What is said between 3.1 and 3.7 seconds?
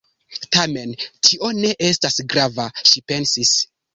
pensis.